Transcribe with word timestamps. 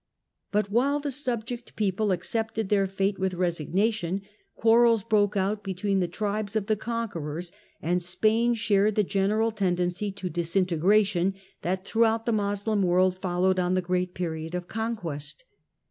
But 0.51 0.71
while 0.71 0.99
the 0.99 1.11
subject 1.11 1.75
people 1.75 2.11
accepted 2.11 2.69
their 2.69 2.87
fate 2.87 3.19
with 3.19 3.35
re 3.35 3.49
ignation, 3.49 4.21
quarrels 4.55 5.03
broke 5.03 5.37
out 5.37 5.63
between 5.63 5.99
the 5.99 6.07
tribes 6.07 6.55
of 6.55 6.65
the 6.65 6.75
onquerors, 6.75 7.51
and 7.83 8.01
Spain 8.01 8.55
shared 8.55 8.95
the 8.95 9.03
general 9.03 9.51
tendency 9.51 10.11
to 10.13 10.27
lisintegration 10.27 11.35
that 11.61 11.85
throughout 11.85 12.25
the 12.25 12.31
Moslem 12.31 12.81
world 12.81 13.19
fol 13.19 13.43
pwed 13.43 13.63
on 13.63 13.75
the 13.75 13.81
great 13.83 14.15
period 14.15 14.55
of 14.55 14.67
conquest. 14.67 15.43